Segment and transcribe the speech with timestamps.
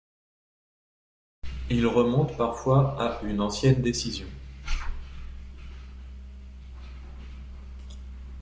[1.69, 4.25] Ils remontent parfois à une ancienne décision.